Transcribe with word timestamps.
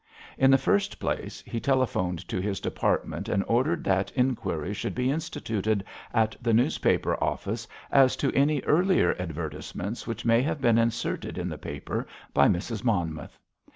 In 0.35 0.49
the 0.49 0.57
first 0.57 0.97
place, 0.99 1.43
he 1.45 1.59
telephoned 1.59 2.27
to 2.27 2.41
his 2.41 2.59
department 2.59 3.29
and 3.29 3.43
ordered 3.47 3.83
that 3.83 4.09
inquiry 4.13 4.73
should 4.73 4.95
be 4.95 5.11
instituted 5.11 5.83
at 6.11 6.35
the 6.41 6.55
newspaper 6.55 7.23
office 7.23 7.67
as 7.91 8.15
to 8.15 8.33
any 8.33 8.61
earlier 8.61 9.15
advertisements 9.19 10.07
which 10.07 10.25
may 10.25 10.41
have 10.41 10.59
been 10.59 10.79
inserted 10.79 11.37
in 11.37 11.49
the 11.49 11.57
paper 11.59 12.07
by 12.33 12.47
Mrs. 12.47 12.83
Monmouth. 12.83 13.37